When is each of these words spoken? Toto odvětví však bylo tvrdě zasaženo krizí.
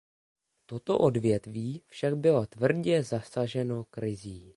Toto 0.65 0.99
odvětví 0.99 1.83
však 1.87 2.17
bylo 2.17 2.45
tvrdě 2.45 3.03
zasaženo 3.03 3.83
krizí. 3.83 4.49